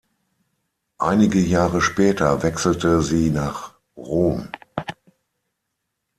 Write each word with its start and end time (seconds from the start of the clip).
Einige 0.97 1.39
Jahre 1.39 1.79
später 1.79 2.41
wechselte 2.41 3.03
sie 3.03 3.29
nach 3.29 3.75
Rom. 3.95 4.47